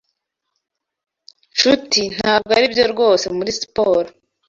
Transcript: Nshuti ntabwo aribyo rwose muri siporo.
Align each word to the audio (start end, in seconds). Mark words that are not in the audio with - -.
Nshuti 1.53 2.01
ntabwo 2.17 2.51
aribyo 2.57 2.83
rwose 2.93 3.25
muri 3.37 3.51
siporo. 3.59 4.09